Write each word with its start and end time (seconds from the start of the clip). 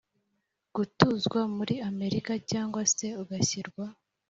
gutuzwa 0.75 1.39
muri 1.55 1.75
Amerika 1.89 2.31
Cyangwa 2.49 2.81
se 2.93 3.07
ugashyirwa 3.21 3.85